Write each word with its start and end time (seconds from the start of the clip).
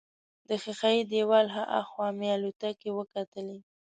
د 0.47 0.49
ښیښه 0.61 0.89
یي 0.95 1.03
دیوال 1.11 1.47
هاخوا 1.55 2.07
مې 2.17 2.27
الوتکې 2.35 2.89
وکتلې. 2.93 3.57